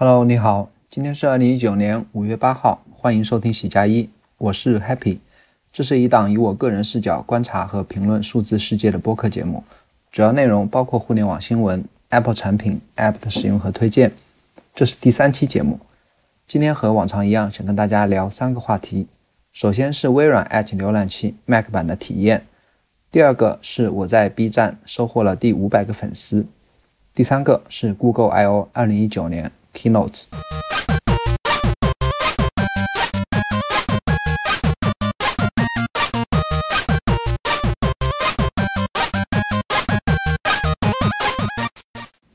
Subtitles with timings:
[0.00, 5.18] Hello，你好，今天是二零一九年五月八号，欢迎收听喜加一，我是 Happy，
[5.72, 9.64] 这是一档以我个人视角观察和评论数字世界的播客节目，
[10.12, 14.12] 主要内容包括互联网新闻、Apple 产品、App 的使用和推荐。
[14.72, 15.80] 这是第三期节目，
[16.46, 19.08] 今天和往常一样，想跟大家聊三个话题。
[19.50, 22.46] 首先是微软 Edge 浏览器 Mac 版的体验，
[23.10, 26.46] 第二个是我在 B 站收获了第五百个粉丝，
[27.12, 30.24] 第三个是 Google I/O 二零一九年 keynotes。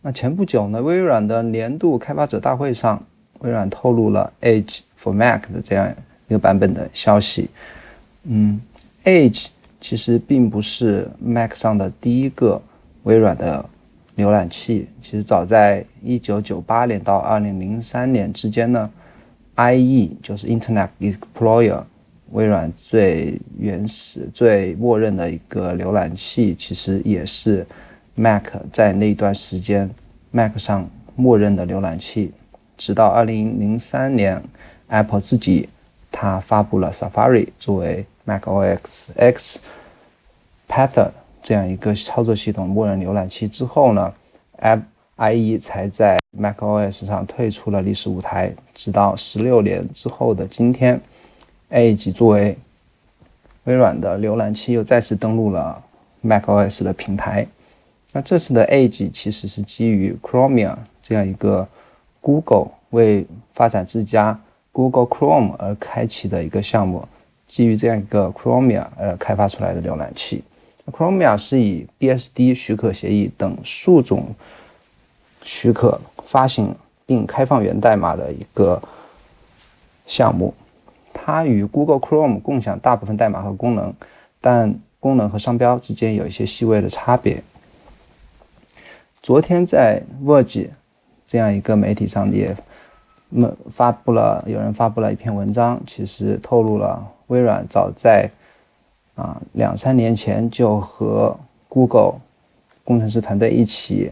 [0.05, 3.01] 那前不久呢，微软的年度开发者大会上，
[3.39, 5.93] 微软透露了 Edge for Mac 的这样
[6.27, 7.49] 一个版本的消息。
[8.23, 8.62] 嗯
[9.05, 9.48] ，Edge
[9.79, 12.62] 其实并不是 Mac 上的第一个
[13.03, 13.63] 微软的
[14.17, 14.89] 浏览器。
[15.01, 18.89] 其实早在1998年到2003年之间呢
[19.55, 21.84] ，IE 就是 Internet Explorer，
[22.32, 27.65] 微软最原始、最默认的一个浏览器，其实也是。
[28.15, 29.90] Mac 在那段时间
[30.29, 32.31] ，Mac 上默认的浏览器，
[32.77, 34.40] 直到二零零三年
[34.85, 35.68] ，Apple 自己
[36.12, 39.62] 它发布了 Safari 作为 Mac OS X
[40.70, 41.09] Path
[41.41, 44.13] 这样一个操作系统默认浏览器之后呢
[44.62, 44.81] ，App
[45.32, 48.54] IE 才在 Mac OS 上退出了历史舞台。
[48.74, 50.99] 直到十六年之后的今天
[51.70, 52.57] ，Edge 作为
[53.65, 55.82] 微软的浏览器又再次登陆了
[56.21, 57.48] Mac OS 的平台。
[58.12, 61.68] 那这次的 Edge 其实是基于 Chromium 这样一个
[62.21, 64.40] Google 为发展自家
[64.72, 67.08] Google Chrome 而开启的一个项目，
[67.47, 70.44] 基于这样一个 Chromium 而开发出来的浏览器。
[70.91, 74.28] Chromium 是以 BSD 许可协议等数种
[75.44, 76.75] 许可发行
[77.06, 78.81] 并开放源代码的一个
[80.06, 80.53] 项目，
[81.13, 83.94] 它与 Google Chrome 共享大部分代码和功能，
[84.41, 87.44] 但功能和商标之间有一些细微的差别。
[89.22, 90.70] 昨天在 Verge
[91.28, 92.56] 这样一个媒体上也
[93.30, 98.30] 么发布了，有人发布了一篇文章，其实透露了微软早在
[99.16, 101.38] 啊两三年前就和
[101.68, 102.16] Google
[102.84, 104.12] 工程师团队一起，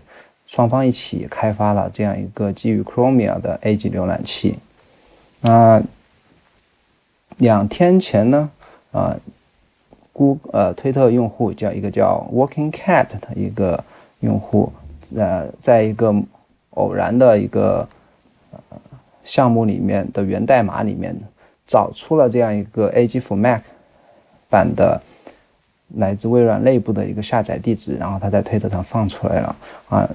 [0.52, 4.60] 双方一起开发了这样一个基于 Chrome 的 A.G 浏览器。
[5.40, 5.82] 那，
[7.38, 8.52] 两天前呢，
[8.92, 9.16] 啊
[10.12, 13.82] ，Go 呃推特用户叫一个叫 Working Cat 的一个
[14.20, 14.74] 用户。
[15.16, 16.14] 呃，在一个
[16.72, 17.88] 偶然的一个
[19.24, 21.18] 项目里面的源代码里面，
[21.66, 23.62] 找出了这样一个 A.G for Mac
[24.50, 25.02] 版的
[25.96, 29.56] 来自微软内部的一个下载地址，然后他在推特上放出来了
[29.90, 30.10] 啊，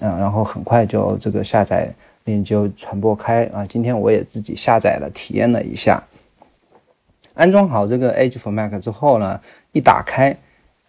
[0.00, 1.88] 嗯，然后很快就这个下载
[2.24, 3.64] 链接就传播开啊。
[3.66, 6.02] 今天我也自己下载了，体验了一下，
[7.34, 9.40] 安装好这个 Edge for Mac 之后呢，
[9.72, 10.36] 一打开，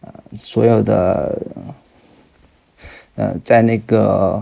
[0.01, 1.37] 呃，所有的。
[3.15, 4.41] 呃，在那个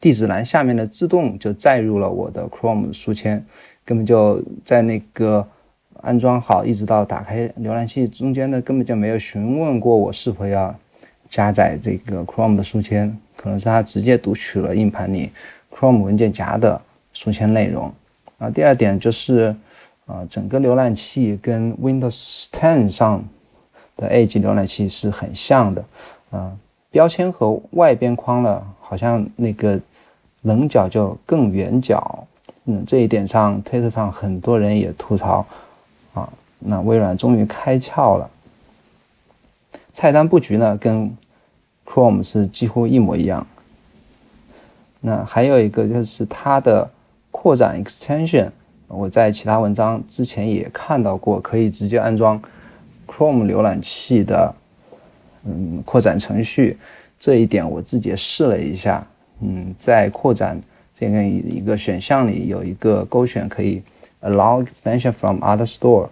[0.00, 3.44] 地址栏下面的自动就载入了我的 Chrome 书签，
[3.84, 5.44] 根本就在那个
[6.02, 10.74] 安装好一直到打开浏览器中间呢根本就没有询问过我是否要
[11.28, 15.30] 加载这个 Chrome 的书签，可能是它直接读取了硬盘里
[15.70, 16.80] Chrome 文件夹的
[17.12, 17.92] 书签内容。
[18.38, 19.54] 啊，第二点就是，
[20.06, 23.24] 啊，整个浏览器跟 Windows 10上
[23.96, 25.84] 的 Edge 浏览器是很像的，
[26.30, 26.56] 啊。
[26.90, 29.78] 标签和外边框呢，好像那个
[30.42, 32.26] 棱角就更圆角，
[32.64, 35.44] 嗯，这一点上，推特上很多人也吐槽，
[36.58, 38.30] 那微软终于开窍了。
[39.92, 41.16] 菜单布局呢，跟
[41.84, 43.46] Chrome 是几乎一模一样。
[45.00, 46.90] 那还有一个就是它的
[47.30, 48.50] 扩展 extension，
[48.86, 52.40] 我在其他文章之前也看到过，可以直接安装
[53.06, 54.54] Chrome 浏览器的。
[55.44, 56.76] 嗯，扩展程序
[57.18, 59.06] 这一点我自己也试了一下。
[59.40, 60.60] 嗯，在扩展
[60.92, 63.80] 这个一个选项里有一个勾选可以
[64.20, 66.08] allow extension from other store，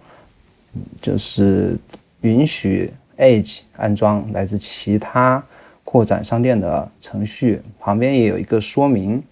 [1.00, 1.78] 就是
[2.20, 5.44] 允许 Edge 安装来自其他
[5.84, 7.62] 扩展商店的程序。
[7.78, 9.22] 旁边也有一个说明。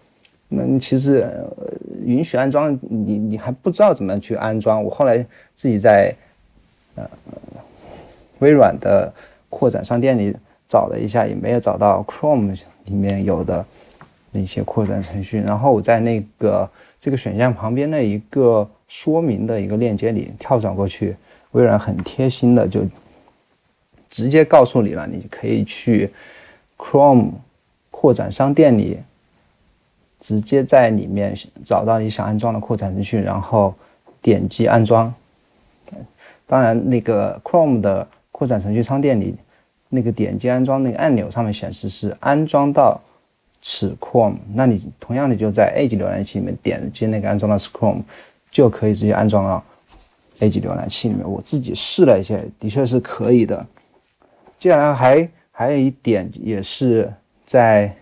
[0.48, 1.28] 那其实
[2.04, 4.82] 允许安装，你你还不知道怎么去安装。
[4.82, 5.18] 我后来
[5.54, 6.14] 自己在
[6.94, 7.08] 呃
[8.40, 9.12] 微软的。
[9.50, 10.36] 扩展商店里
[10.66, 13.64] 找了一下，也没有找到 Chrome 里面有的
[14.32, 15.40] 那些扩展程序。
[15.42, 16.68] 然后我在那个
[16.98, 21.14] 这个选项旁边的一个说明的一个链接里跳转过去，
[21.54, 22.82] 微软很贴心的就
[24.08, 26.12] 直接告诉你了，你可以去
[26.78, 27.30] Chrome
[27.90, 28.98] 扩展商店里
[30.20, 31.34] 直接在里面
[31.64, 33.74] 找到你想安装的扩展程序，然后
[34.22, 35.12] 点击安装。
[36.46, 39.34] 当然，那个 Chrome 的扩展程序商店里，
[39.88, 43.00] 那个点击安装那个按钮上面显示是安装到
[43.60, 48.02] 此 Chrome，那你同样的就在 Edge 浏览器里面点击那个安装到此 Chrome，
[48.50, 49.62] 就可以直接安装了
[50.38, 51.28] 到 Edge 浏览器里面。
[51.28, 53.66] 我自己试了一下，的确是可以的。
[54.58, 57.12] 接下来还还有一点，也是
[57.44, 57.94] 在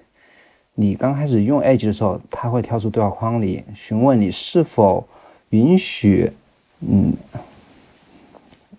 [0.74, 5.06] 你刚开始用 Edge 的时候，它会跳出对话框里询问你是否
[5.50, 6.32] 允许，
[6.80, 7.12] 嗯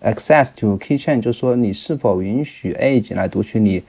[0.02, 3.82] ，access to keychain，就是说你是否允许 Edge 来读取你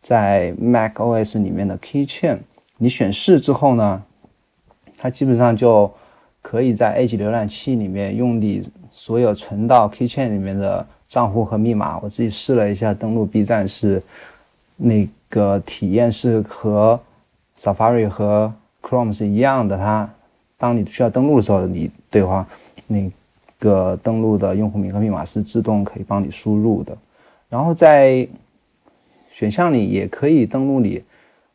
[0.00, 2.38] 在 Mac OS 里面的 keychain。
[2.78, 4.02] 你选是之后呢，
[4.98, 5.90] 它基本上就
[6.42, 10.86] 可以在 Edge 浏览器里面用你所有存到 keychain 里面的。
[11.12, 14.02] 账户和密码，我自己试了一下，登录 B 站是
[14.78, 16.98] 那个体验是和
[17.54, 18.50] Safari 和
[18.80, 19.76] Chrome 是一样的。
[19.76, 20.08] 它
[20.56, 22.46] 当你需要登录的时候，你对话
[22.86, 23.12] 那
[23.58, 26.96] 个登录的用户名和密码是自动可以帮你输入的。
[27.50, 28.26] 然后在
[29.30, 31.04] 选项里也可以登录你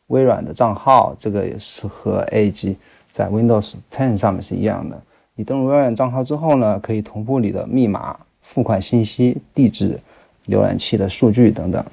[0.06, 2.76] 微软的账号，这个也是和 A G
[3.10, 5.02] 在 Windows 10上面是一样的。
[5.38, 8.18] 你登录微软账号之后呢，可以同步你的密码。
[8.40, 10.00] 付款信息、地址、
[10.46, 11.84] 浏览器的数据等等。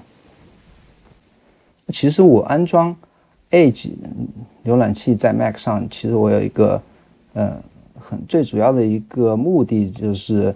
[1.90, 2.96] 其实我安装
[3.52, 3.90] Edge
[4.64, 6.82] 浏览器在 Mac 上，其实我有一个，
[7.34, 7.58] 呃，
[8.00, 10.56] 很最主要的一个目的就是，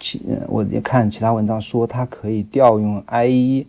[0.00, 3.66] 其我也看其他文章说它可以调用 IE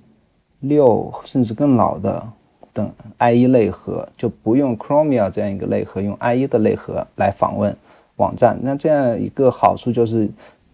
[0.62, 2.26] 六甚至更老的
[2.72, 7.76] 等 IE 类核，就不用 Chromium 这样一个类核，用 IE 的类核来访问
[8.20, 8.58] 网站。
[8.62, 10.30] 那这样一个好处就是。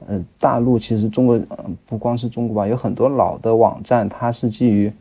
[0.08, 1.40] 呃，大陆其实中国，
[1.88, 4.92] 不光是中国吧，有很多老的网站，它是基于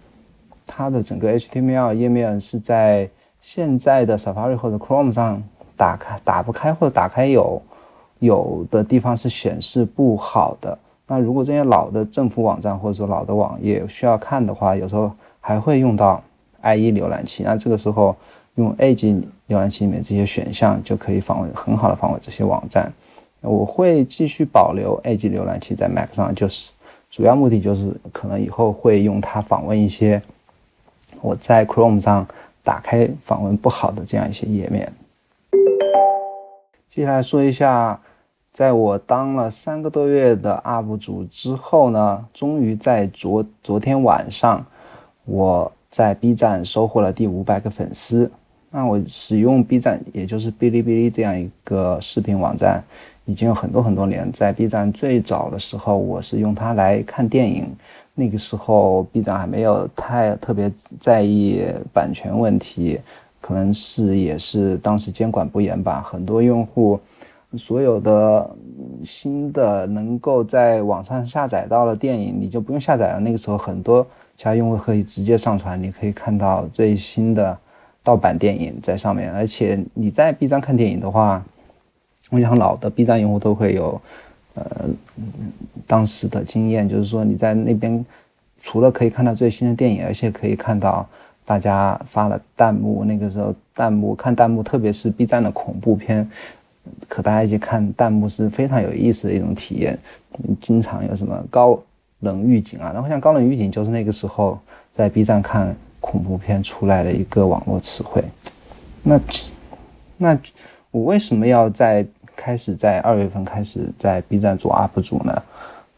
[0.65, 3.11] 它的整个 HTML 页面是在
[3.41, 5.43] 现在的 Safari 或者 Chrome 上
[5.77, 7.61] 打开打不开，或者打开有
[8.21, 10.79] 有的地方是显示不好的。
[11.09, 16.23] 那如果这些老的政府网站或者说老的网页需要看的话，有时候还会用到
[16.63, 17.43] IE 浏览器。
[17.43, 18.17] 那这个时候
[18.57, 22.93] 用 Edge 浏览器里面这些选项就可以访问很好的访问这些网站。
[23.41, 26.71] 我会继续保留 Edge 浏览器在 Mac 上，就是
[27.11, 30.23] 主要目的就是可能以后会用它访问一些
[31.21, 32.27] 我在 Chrome 上
[32.63, 34.91] 打开访问不好的这样一些页面。
[36.89, 38.01] 接下来说一下，
[38.53, 44.65] 在我当了三个多月的 UP 主之后呢，终于在昨昨天晚上，
[45.25, 48.31] 我在 B 站收获了第五百个粉丝。
[48.77, 52.83] 那我使用 B 站，也就是哔哩哔哩这样一个视频网站。
[53.25, 57.67] 已经有很多很多年，在 B 站最早的时候，我是用它来看电影。
[58.15, 61.63] 那个时候，B 站还没有太特别在意
[61.93, 62.99] 版权问题，
[63.41, 66.03] 可能是也是当时监管不严吧。
[66.03, 66.99] 很多用户，
[67.55, 68.51] 所有的
[69.05, 73.21] 新的能够在网上下载到的电影，你就不用下载了。
[73.21, 74.05] 那个时候，很多
[74.37, 77.57] 其他用户可以直接上传，你可以看到最新的
[78.05, 79.33] 盗版电影在上面。
[79.33, 81.45] 而且你在 B 站看电影的话，
[82.31, 84.01] 我想老的 B 站用户都会有，
[84.55, 84.65] 呃，
[85.87, 88.05] 当时的经验，就是说你在那边
[88.59, 91.05] 除了可以看到最新的电影，而且可以看到
[91.45, 93.05] 大家发了弹幕。
[93.05, 96.29] 那个时候弹幕看弹幕，特别是 B 站的恐怖片，
[97.09, 99.99] 和大家一起看弹幕是非常有意思的一种体验。
[100.61, 101.81] 经常有什么高
[102.21, 104.59] 冷预警啊，然后像高冷预警就是那个时候
[104.93, 108.23] 在 B 站看恐怖片出来的一个网络词汇。
[109.03, 109.21] 那
[110.17, 110.39] 那
[110.91, 112.07] 我为什么要在？
[112.37, 115.43] 开始在二月份开始在 B 站做 UP 主呢，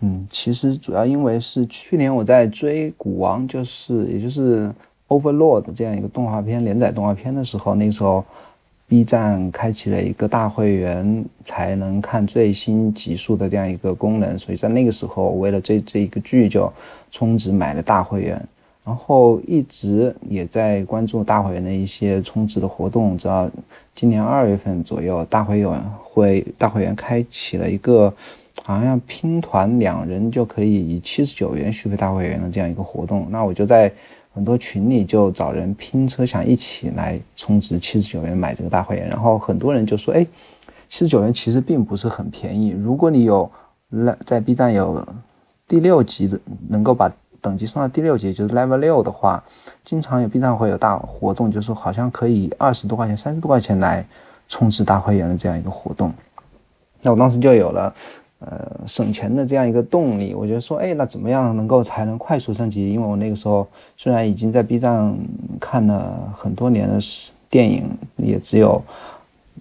[0.01, 4.71] 嗯，其实主要因为是去年我在追《古王》，就是也就是
[5.09, 8.23] Overlord 这样一个动画片连载动画片的时候，那时候
[8.87, 16.71] B 站开启了一个大会员才能看最新集数的这样一个功能，所以在那个时候为了这这一个剧就
[17.11, 18.49] 充值买了大会员。
[18.87, 23.51] 然后一直也在关注大会员的一些充值的活动，直到
[23.97, 28.15] 今年二月份左右，大会员会大会员开启了一个，
[28.63, 33.27] 好像拼团两人就可以以七十九元续费大会员的这样一个活动。
[33.29, 33.93] 那我就在
[34.33, 39.09] 很多群里就找人拼车，想一起来充值七十九元买这个大会员。
[39.09, 40.25] 然后很多人就说：“哎，
[40.89, 42.71] 七十九元其实并不是很便宜。
[42.71, 43.51] 如果你有
[43.91, 45.05] 在在 B 站有
[45.67, 46.39] 第六级的，
[46.69, 47.13] 能够把。”
[47.47, 49.41] 等级升到第六级，就是 Level 六的话，
[49.85, 54.05] 经常有 B 站会有大活动，就是好像可以二十多块钱、三十多块钱来
[54.49, 56.13] 充值大会员的这样一个活动。
[57.03, 57.95] 那我当时就有了
[58.41, 60.35] 呃省钱的这样一个动力。
[60.35, 62.91] 我觉得说，哎，那怎么样能够才能快速升级？
[62.91, 63.65] 因为我那个时候
[63.97, 65.17] 虽然已经在 B 站
[65.61, 66.99] 看了很多年的
[67.49, 68.83] 电影也只有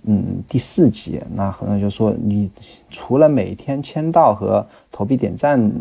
[0.05, 1.21] 嗯第四集。
[1.35, 2.49] 那很多人就说，你
[2.89, 5.71] 除了每天签到和投币点赞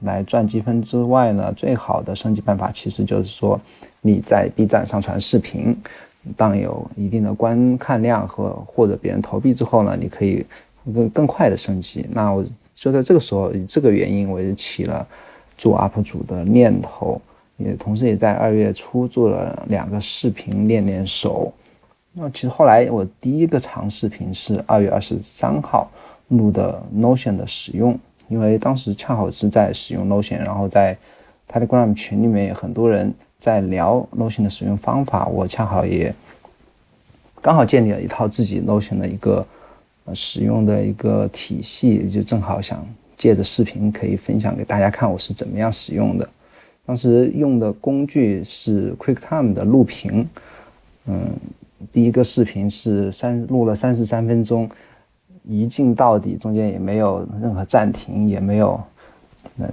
[0.00, 3.60] 来赚积分之外呢，最好的升级办法其实就是说
[4.00, 5.76] 你在 B 站上传视频。
[6.36, 10.44] 当有一定的观看量和或者别人投币之后呢，你可以
[10.92, 12.04] 更更快的升级。
[12.12, 15.06] 那我就在这个时候，以这个原因，我就起了
[15.56, 17.18] 做 UP 主的念头，
[17.56, 21.50] 也同时也在二月初做了两个视频练练手。
[22.12, 25.90] 那其实后来我第一个长视频是二月二十三号
[26.28, 27.98] 录的 Notion 的使用，
[28.30, 30.96] 因为当时恰好是在使用 Notion，然后在
[31.52, 33.12] Telegram 群里面有很多人。
[33.40, 36.14] 在聊 Notion 的使用方法，我恰好也
[37.40, 39.46] 刚好建立了一套自己 Notion 的一个
[40.12, 46.28] 使用的一个体系，就正好想借着视频可以分享给大家看我是怎么样使用的。
[46.84, 50.28] 当时用的工具是 QuickTime 的录屏，
[51.06, 51.30] 嗯，
[51.90, 54.68] 第一个视频是三录了三十三分钟，
[55.50, 58.80] 一镜到底，中间也没有任何暂停，也没有
[59.58, 59.68] 呃。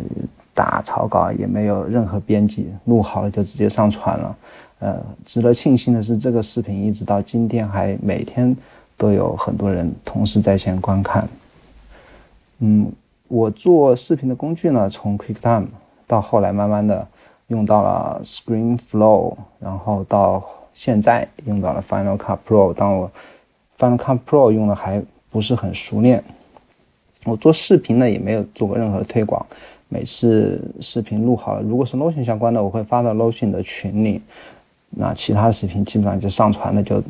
[0.58, 4.36] 打草稿也没有任何编辑，录好了就直接上传了。
[4.80, 8.58] 呃，值得庆幸的是，这个视频一直到今天还每天
[8.98, 11.30] 都有很多人同时在线观看。
[12.58, 12.92] 嗯，
[13.28, 15.68] 我做视频的工具呢，从 QuickTime
[16.08, 17.08] 到后来慢慢的
[17.50, 20.44] 用到了 ScreenFlow，然后到
[20.74, 22.74] 现在用到了 Final Cut Pro。
[22.74, 23.12] 当我
[23.78, 25.00] Final Cut Pro 用的还
[25.38, 26.24] 不是很熟练，
[27.24, 29.46] 我做视频呢也没有做过任何推广。
[29.88, 34.20] 每次视频录好了，如果是 Notion 相关的，我会发到 Notion 的群里。
[34.90, 37.04] 那其他的视频基本上就上传了，就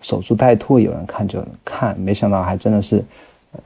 [0.00, 1.96] 守株待兔，有人看就看。
[2.00, 3.04] 没想到还真的是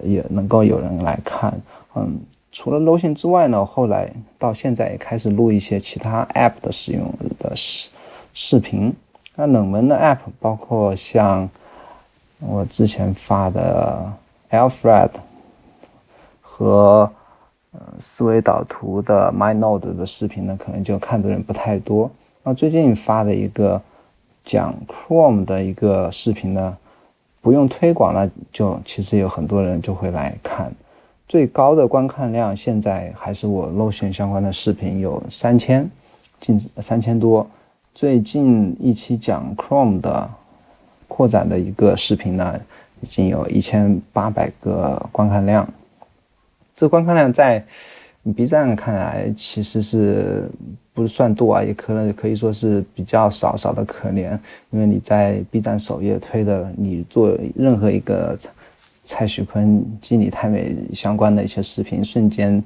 [0.04, 1.58] 也能够有人来看。
[1.94, 2.20] 嗯，
[2.52, 7.88] 除了 Notion 之外呢，后来到现在也开始录一些其他 App 的使用的视
[8.34, 8.92] 视频。
[9.34, 11.48] 那冷门的 App 包括像
[12.46, 14.12] 我之前发的
[14.50, 15.10] Alfred
[16.40, 17.10] 和。
[17.74, 22.10] 呃，思维导图的 MyNode 的视频呢，可能就看的人不太多。
[22.42, 23.80] 那最近发的一个
[24.44, 26.76] 讲 Chrome 的一个视频呢，
[27.40, 30.70] 不用推广了，就其实有很多人就会来看。
[31.26, 35.90] 最高的观看量现在还是我 Notion 相关的视频有三千，
[36.38, 37.48] 近三千多。
[37.94, 40.28] 最近一期讲 Chrome 的
[41.12, 42.58] 扩展的一个视频呢，
[43.02, 45.68] 已经有一千八百个观看量。
[46.74, 47.62] 这观看量在
[48.34, 50.48] B 站看来其实是
[50.94, 54.38] 不算多啊，也可能可以说是比较少，少的可怜。
[54.70, 58.34] 因为你在 B 站首页推的，你做任何一个
[59.04, 62.62] 蔡徐坤、基里太美相关的一些视频，瞬间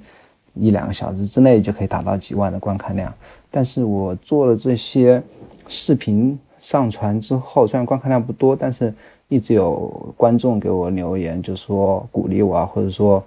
[0.55, 3.13] 一两个小时之内就可以达到几万的观看量。
[3.51, 5.21] 但是我做了这些
[5.67, 8.93] 视频上传之后，虽然观看量不多，但是
[9.29, 13.23] 一直有观众给我留言，就说鼓励我啊，或者说。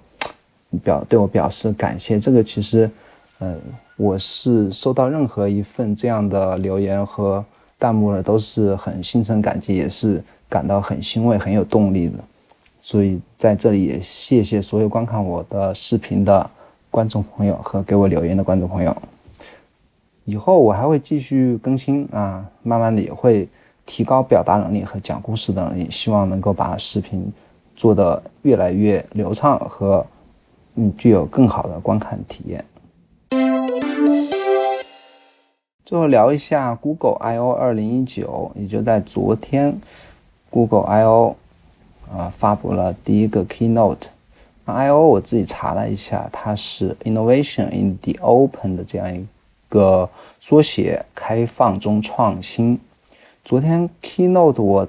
[0.84, 2.88] 表对我表示感谢，这个其实，
[3.40, 3.60] 嗯，
[3.96, 7.44] 我是收到任何一份这样的留言和
[7.76, 12.18] 弹幕呢，都是很心存感激，也是感到很欣慰、很有动力的。
[12.80, 16.48] 所以在这里也谢谢所有观看我的视频的
[16.88, 18.96] 观众朋友和给我留言的观众朋友。
[20.30, 23.48] 以后我还会继续更新啊，慢慢的也会
[23.84, 27.32] 提高表达能力和讲故事的能力，希望能够把视频
[27.74, 30.06] 做得越来越流畅和。
[30.76, 32.64] 嗯，具有更好的观看体验。
[35.84, 39.76] 最后聊一下 Google I/O 二零一九，也就在昨天
[40.48, 41.34] ，Google I/O
[42.14, 44.06] 啊发布了第一个 Keynote。
[44.64, 49.26] I/O 我自己查了一下，它是 Innovation in the Open 的这样一
[49.70, 50.06] 个
[50.38, 52.78] 缩写，开放中创新。
[53.42, 54.86] 昨天 Keynote 我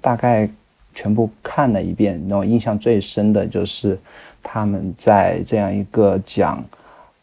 [0.00, 0.48] 大概
[0.94, 3.98] 全部看了一遍，让我印象最深的就是。
[4.42, 6.64] 他们在这样一个讲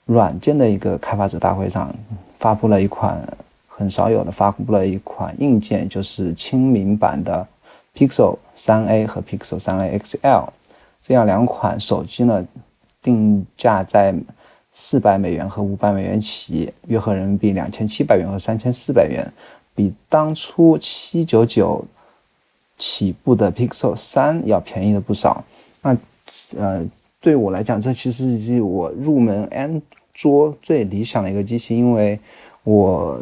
[0.05, 1.91] 软件的一个开发者大会上，
[2.35, 3.19] 发布了一款
[3.67, 7.45] 很少有的，发布了一款硬件，就是亲民版的
[7.95, 10.47] Pixel 3a 和 Pixel 3a XL
[11.01, 12.45] 这样两款手机呢，
[13.01, 14.13] 定价在
[14.79, 19.25] 四百美元和五百美元起，约合人民币两千七百元和三千四百元，
[19.73, 21.83] 比当初七九九
[22.77, 25.43] 起步的 Pixel 三要便宜了不少。
[25.81, 25.97] 那
[26.55, 26.85] 呃。
[27.19, 29.81] 对我来讲，这其实是我入门安
[30.13, 32.17] 卓最理想的一个机器，因为
[32.63, 33.19] 我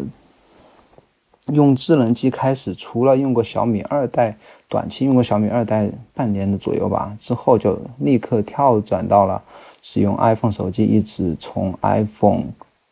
[1.53, 4.35] 用智能机开始，除了用过小米二代，
[4.67, 9.39] 短期用过小米二代半年的左右吧，之后就立刻跳转到了
[9.81, 12.45] 使用 iPhone 手机，一直从 iPhone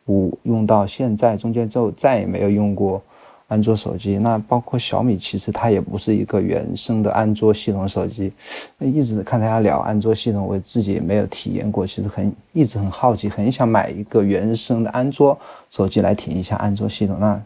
[0.06, 3.02] 五用到现在，中间就再也没有用过
[3.48, 4.18] 安卓手机。
[4.18, 8.32] 那包括小米，其实它也不是一个原生的安卓系统手机。
[8.78, 15.36] 一直看大家聊安卓系统，我自己也没有体验过，其实很一直很好奇，很想买一个原生的安卓
[15.70, 17.16] 手机来体验一下安卓系统。
[17.18, 17.40] 那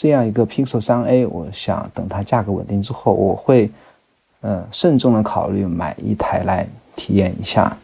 [0.00, 3.70] 这样一个 Pixel 3a，我想等它价格稳定之后，我会
[4.40, 6.66] 呃慎重的考虑买一台来
[6.96, 7.76] 体验一下。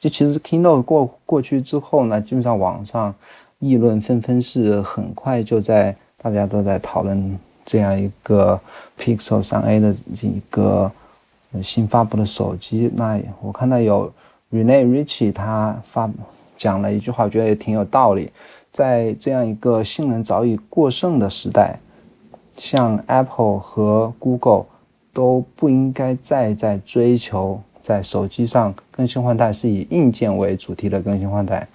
[0.00, 3.14] 这其实 Keynote 过过去之后呢，基本上网上
[3.58, 8.58] 议论纷纷，是很快就在大家都在讨论这样一个
[8.98, 10.90] Pixel 3a 的这一个
[11.62, 12.90] 新发布的手机。
[12.96, 14.10] 那我看到有
[14.50, 16.10] Rene Ritchie 他发
[16.56, 18.30] 讲了一句话，我觉得也挺有道理。
[18.78, 21.80] 在这样一个性能早已过剩的时代，
[22.52, 24.66] 像 Apple 和 Google
[25.12, 27.60] 都不应该再在追求。
[27.82, 31.66] 在手机上更新换代是以硬件为主题的更新换代，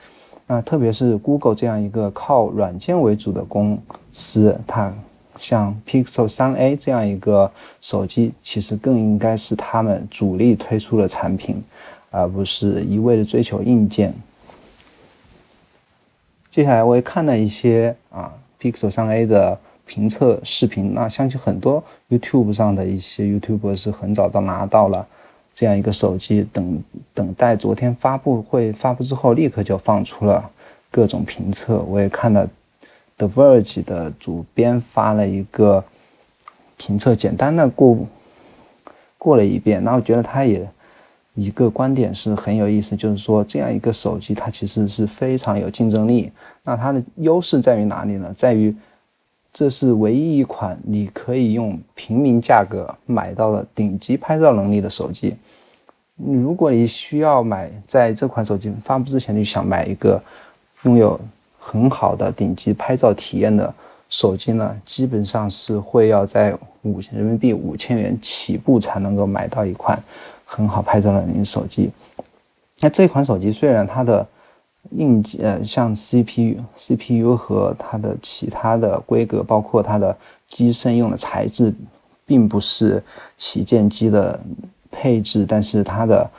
[0.47, 3.77] 那特别是 Google 这样一个靠软件为主的公
[4.13, 4.93] 司，它
[5.37, 11.61] 像 Pixel 3a 这样一个手机，其实更应该是他们主力推出的产品，
[12.11, 14.13] 而不是一味的追求硬件。
[16.53, 18.31] 接下来我也看了一些啊
[18.61, 19.57] Pixel 3a 的
[19.87, 25.03] 评测视频，那相信很多 YouTube 上的一些 YouTuber 是很早都拿到了。
[25.55, 30.47] 这样一个手机，等等待昨天发布会发布之后，立刻就放出了
[30.91, 31.79] 各种评测。
[31.79, 32.47] 我也看了
[33.17, 35.83] The Verge 的主编发了一个
[36.77, 37.97] 评测，简单的过
[39.17, 39.83] 过了一遍。
[39.83, 40.69] 那我觉得他也
[41.35, 46.31] 一个观点是很有意思，就是说这样一个手机它其实是非常有竞争力。
[46.63, 48.31] 那它的优势在于哪里呢？
[48.35, 48.75] 在于
[49.51, 55.35] 这是唯一一款你可以用平民价格买到的顶级拍照能力的手机。
[56.15, 60.21] 如果你需要买，在这款手机发布之前就想买一个
[60.83, 61.19] 拥有
[61.59, 63.73] 很好的顶级拍照体验的
[64.09, 69.97] 手机呢，基本上是会要在五千人民币五千元起步才能够买到一款
[70.55, 71.89] 很好拍照的手机。
[72.79, 74.25] 那这款手机虽然它的
[74.91, 80.15] 硬件呃，像 CPU、CPU 和它的其他的规格，包括它的
[80.47, 81.73] 机身用的材质，
[82.25, 83.01] 并不是
[83.37, 84.39] 旗舰机的
[84.91, 86.29] 配置，但是它的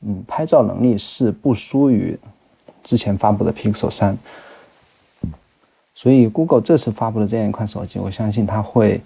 [0.00, 2.18] 嗯拍照能力是不输于
[2.82, 4.16] 之前发布的 Pixel 三。
[5.94, 9.00] 所以 Google 这次发布的这样一款手机，我相信它会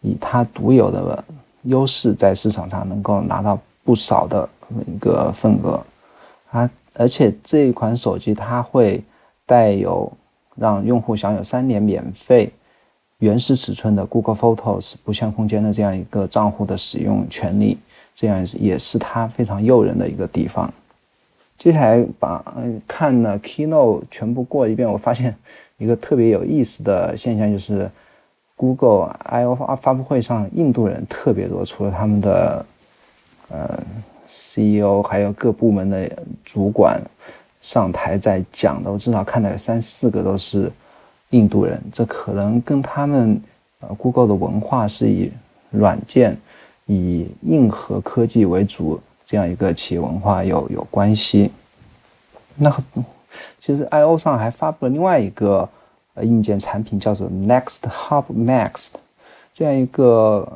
[0.00, 1.22] 以它独有的
[1.64, 4.48] 优势，在市场上能够拿到不少的
[4.86, 5.82] 一个份额
[6.50, 6.70] 啊。
[6.94, 9.02] 而且这一款手机它会
[9.46, 10.12] 带有
[10.56, 12.52] 让用户享有三年免费
[13.18, 17.78] 原始尺寸的 Google Photos 不限空间的这样一个账户的使用权利，
[18.14, 20.72] 这样也是它非常诱人的一个地方。
[21.56, 22.42] 接下来把
[22.88, 25.34] 看了 Keynote 全部过一遍，我发现
[25.76, 27.90] 一个特别有意思的现象，就是
[28.56, 32.64] Google I/O 发布会上印度人特别多，除了他们的
[33.50, 33.78] 呃。
[34.32, 36.08] CEO 还有各部门的
[36.44, 37.02] 主管
[37.60, 40.70] 上台在讲的，我至少看到有三四个都是
[41.30, 41.82] 印度人。
[41.92, 43.40] 这可能跟他们
[43.80, 45.32] 呃 Google 的文化是以
[45.70, 46.38] 软件、
[46.86, 51.50] 以硬核科技为主这样一个企业文化有有关系。
[52.54, 52.72] 那
[53.58, 55.68] 其实 I/O 上还发布了另外一个
[56.22, 58.90] 硬件产品，叫做 Next Hub Max，
[59.52, 60.46] 这样一个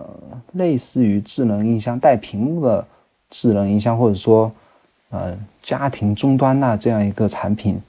[0.52, 2.86] 类似于智能音箱带屏幕的。
[3.30, 4.52] 智能音箱或者说，
[5.10, 7.80] 呃，家庭终端呐这样一个产品，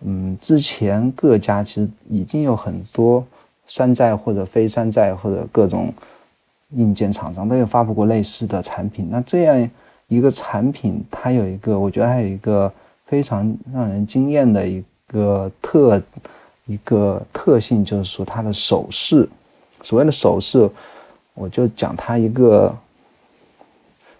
[0.00, 3.24] 嗯，之前各家其实已经有很多
[3.66, 5.90] 山寨或者非山寨或者各种
[6.72, 9.08] 硬件厂商都有发布过类似的产品。
[9.10, 9.70] 那这样
[10.08, 12.70] 一个产品，它有一个，我觉得它有一个
[13.06, 16.02] 非常让人惊艳的一个特
[16.66, 19.26] 一个特性，就是说它的手势。
[19.84, 20.68] 所谓的手势，
[21.34, 22.76] 我就讲它一个。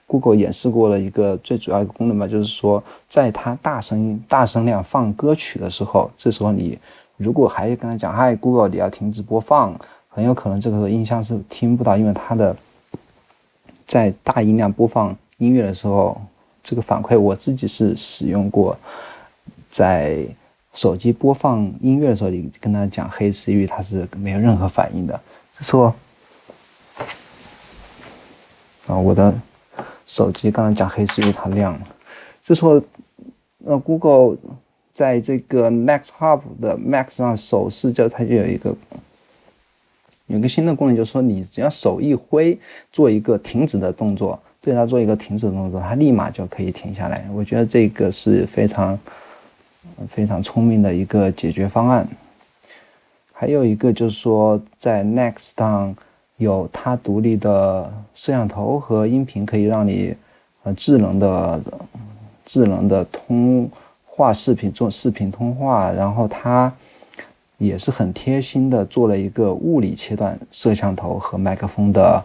[0.07, 6.79] Google 演示过了一个最主要一个功能吧，就是说，在它大声大声量放歌曲的时候，这时候你
[7.17, 9.75] 如果还跟他讲“嗨，Google，你要停止播放”，
[10.11, 12.55] 很有可能这个时候音箱是听不到，因为它的
[13.87, 16.21] 在大音量播放音乐的时候，
[16.63, 18.77] 这个反馈我自己是使用过，
[19.71, 20.23] 在
[20.75, 25.19] 手机播放音乐的时候，你跟他讲“黑 Siri”，它是没有任何反应的。
[25.57, 25.95] 这时候
[28.87, 29.35] 啊，我的。
[30.07, 31.81] 手机刚才讲黑是因为它亮了，
[32.43, 32.81] 这时候，
[33.65, 34.37] 呃，Google
[34.93, 38.77] 在这个 Next Hub 的 Max 上手势就它就有一个
[40.27, 42.59] 有个新的功能，就是说你只要手一挥，
[42.93, 47.27] 做一个停止的动作，对它做一个停止的动作，它立马就可以停下来。
[47.33, 48.99] 我觉得这个是非常
[50.07, 52.07] 非常聪明的一个解决方案。
[53.45, 55.95] 还有一个就是说，在 Next 上
[56.39, 60.17] 有它独立的摄像头和音频，可以让你
[60.63, 61.61] 呃智能的
[62.47, 63.71] 智能的通
[64.07, 66.73] 话视频做视频通话，然后它
[67.59, 72.25] 也是很贴心的做了一个物理切断摄像头和麦克风的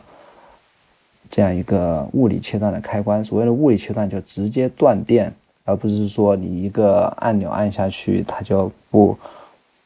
[1.30, 3.22] 这样一个物理切断的开关。
[3.22, 5.34] 所谓的物理切断，就直接断电，
[5.66, 9.18] 而不是说你一个按钮按下去它就不。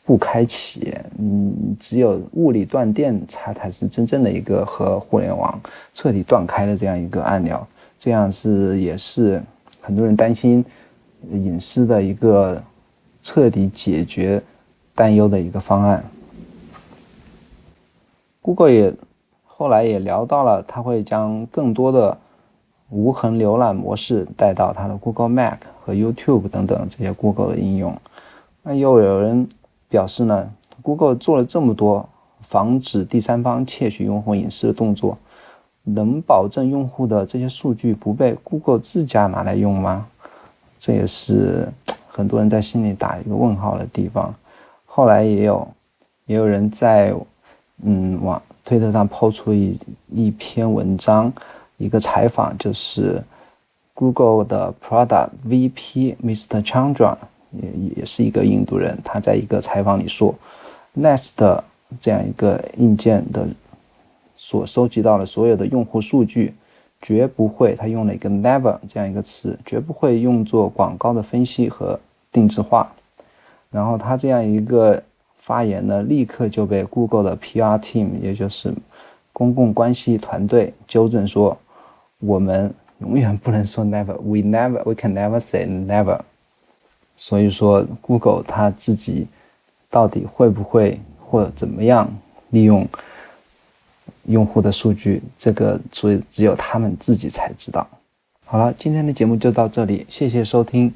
[0.05, 5.57] 不开启，嗯，只有物理断电才才是真正的一个和互联网
[5.93, 7.65] 彻底断开的这样一个按钮，
[7.97, 9.41] 这样是也是
[9.79, 10.63] 很多人担心
[11.31, 12.61] 隐私的一个
[13.21, 14.41] 彻底解决
[14.93, 16.03] 担忧的一个方案。
[18.41, 18.93] Google 也
[19.45, 22.17] 后来也聊到了，他会将更多的
[22.89, 27.97] 无痕浏览模式带到它的 Google Mac 和 YouTube 等等这些 Google 的应用。
[28.63, 29.47] 那又有人。
[29.93, 30.51] 表示呢
[30.81, 35.15] ，Google 做了这么多防止第三方窃取用户隐私的动作，
[35.83, 40.07] 能保证用户的这些数据不被 Google 自家拿来用吗？
[40.79, 41.71] 这也是
[42.07, 44.33] 很多人在心里打一个问号的地方。
[44.87, 45.67] 后来也有
[46.25, 47.13] 也有人在
[47.83, 49.79] 嗯网推特上抛出一
[50.09, 51.31] 一篇文章，
[51.77, 53.23] 一个采访，就是
[53.93, 56.65] Google 的 Product VP Mr.
[56.65, 57.15] Chandra。
[57.61, 60.33] 也也是一个印度人，他在一个采访里说
[60.97, 61.61] ，Nest
[61.99, 63.47] 这样一个硬件的
[64.35, 66.53] 所收集到的所有的用户数据，
[67.01, 71.99] 绝不会，他用了一个 never 这样一个词，绝不会用作广告的分析和
[72.31, 72.91] 定制化。
[73.69, 75.01] 然后他这样一个
[75.35, 78.73] 发言呢，立刻就被 Google 的 PR team，也就是
[79.31, 81.57] 公共关系团队纠正说，
[82.19, 86.19] 我们永远不能说 never，we never，we can never say never。
[87.25, 89.25] 所以说，Google 它自己
[89.89, 92.13] 到底会不会或怎么样
[92.49, 92.85] 利用
[94.25, 97.87] 用户的数据，这个所以只有他们自己才知道。
[98.43, 100.93] 好了，今天的节目就到这里，谢谢收听。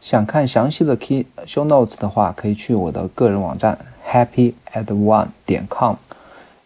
[0.00, 3.76] 想看详细的 Key Show Notes 的话，可以去我的个人网站
[4.08, 5.96] happyatone 点 com，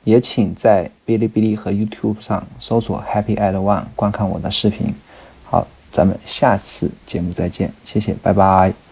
[0.05, 4.95] 也请在哔哩哔哩和 YouTube 上搜索 Happy at One 观看我的视频。
[5.45, 8.88] 好，咱们下次节目再见，谢谢，拜拜。